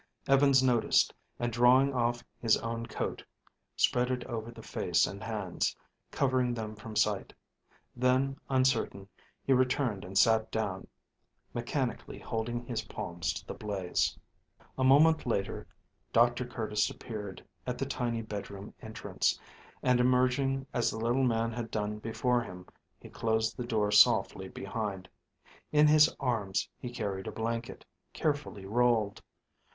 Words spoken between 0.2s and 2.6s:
Evans noticed, and drawing off his